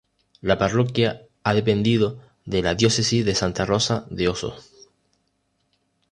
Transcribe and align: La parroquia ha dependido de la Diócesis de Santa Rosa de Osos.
La 0.41 0.57
parroquia 0.57 1.27
ha 1.43 1.53
dependido 1.53 2.17
de 2.43 2.63
la 2.63 2.73
Diócesis 2.73 3.23
de 3.23 3.35
Santa 3.35 3.65
Rosa 3.67 4.07
de 4.09 4.29
Osos. 4.29 4.89